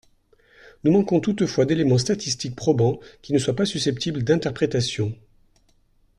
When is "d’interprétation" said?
4.23-5.13